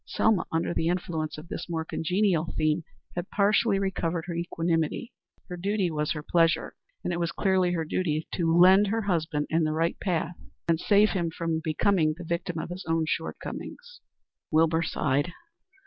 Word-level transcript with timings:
Selma 0.03 0.45
under 0.51 0.73
the 0.73 0.87
influence 0.87 1.37
of 1.37 1.47
this 1.47 1.69
more 1.69 1.85
congenial 1.85 2.51
theme 2.57 2.83
had 3.15 3.29
partially 3.29 3.77
recovered 3.77 4.25
her 4.25 4.33
equanimity. 4.33 5.13
Her 5.47 5.55
duty 5.57 5.91
was 5.91 6.13
her 6.13 6.23
pleasure, 6.23 6.73
and 7.03 7.13
it 7.13 7.19
was 7.19 7.31
clearly 7.31 7.73
her 7.73 7.85
duty 7.85 8.27
to 8.33 8.57
lead 8.59 8.87
her 8.87 9.03
husband 9.03 9.45
in 9.51 9.63
the 9.63 9.73
right 9.73 9.99
path 9.99 10.33
and 10.67 10.79
save 10.79 11.11
him 11.11 11.29
from 11.29 11.61
becoming 11.63 12.15
the 12.17 12.23
victim 12.23 12.57
of 12.57 12.71
his 12.71 12.83
own 12.89 13.05
shortcomings. 13.07 14.01
Wilbur 14.49 14.81
sighed. 14.81 15.33